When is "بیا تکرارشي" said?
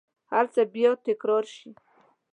0.73-1.69